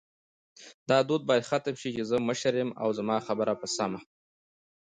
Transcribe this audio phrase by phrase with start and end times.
[0.89, 3.99] دا دود باید ختم شې چی زه مشر یم او زما خبره به سمه